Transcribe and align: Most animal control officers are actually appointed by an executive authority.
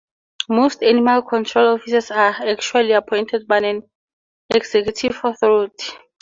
Most 0.49 0.81
animal 0.81 1.21
control 1.21 1.75
officers 1.75 2.09
are 2.09 2.31
actually 2.41 2.93
appointed 2.93 3.47
by 3.47 3.59
an 3.59 3.83
executive 4.49 5.19
authority. 5.23 5.93